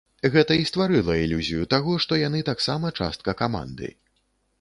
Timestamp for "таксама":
2.49-2.93